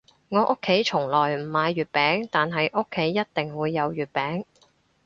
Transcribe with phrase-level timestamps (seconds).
[0.29, 4.45] 我屋企從來唔買月餅，但係屋企一定會有月餅